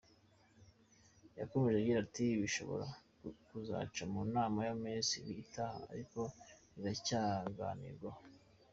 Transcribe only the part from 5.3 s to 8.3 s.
itaha ariko riracyaganirwaho